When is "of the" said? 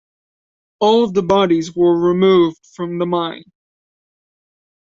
1.03-1.21